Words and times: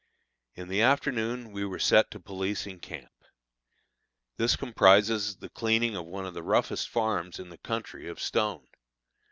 In 0.55 0.67
the 0.67 0.81
afternoon 0.81 1.51
we 1.51 1.63
were 1.63 1.77
set 1.77 2.09
to 2.09 2.19
policing 2.19 2.79
camp. 2.79 3.11
This 4.37 4.55
comprises 4.55 5.35
the 5.37 5.49
cleaning 5.49 5.95
of 5.95 6.07
one 6.07 6.25
of 6.25 6.33
the 6.33 6.41
roughest 6.41 6.89
farms 6.89 7.37
in 7.37 7.49
the 7.49 7.59
country 7.59 8.09
of 8.09 8.19
stone. 8.19 8.65